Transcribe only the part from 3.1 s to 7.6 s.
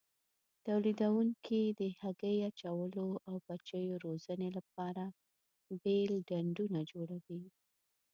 او بچیو روزنې لپاره بېل ډنډونه جوړوي.